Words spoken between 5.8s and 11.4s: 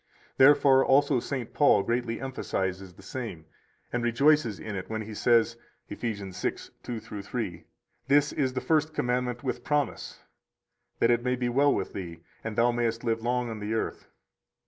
Eph. 6:2 3: This is the first commandment with promise: That it may